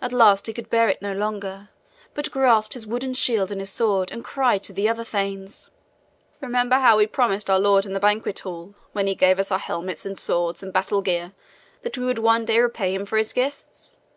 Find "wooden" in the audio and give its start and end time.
2.86-3.12